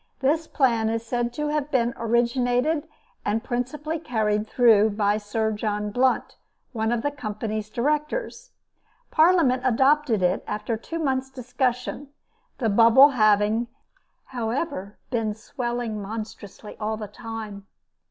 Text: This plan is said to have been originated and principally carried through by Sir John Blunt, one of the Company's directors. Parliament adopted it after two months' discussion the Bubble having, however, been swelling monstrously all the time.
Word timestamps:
This 0.19 0.47
plan 0.47 0.89
is 0.89 1.05
said 1.05 1.31
to 1.33 1.49
have 1.49 1.69
been 1.69 1.93
originated 1.95 2.87
and 3.23 3.43
principally 3.43 3.99
carried 3.99 4.47
through 4.47 4.89
by 4.89 5.17
Sir 5.17 5.51
John 5.51 5.91
Blunt, 5.91 6.37
one 6.73 6.91
of 6.91 7.03
the 7.03 7.11
Company's 7.11 7.69
directors. 7.69 8.49
Parliament 9.11 9.61
adopted 9.63 10.23
it 10.23 10.43
after 10.47 10.75
two 10.75 10.97
months' 10.97 11.29
discussion 11.29 12.07
the 12.57 12.67
Bubble 12.67 13.09
having, 13.09 13.67
however, 14.25 14.97
been 15.11 15.35
swelling 15.35 16.01
monstrously 16.01 16.75
all 16.79 16.97
the 16.97 17.07
time. 17.07 17.67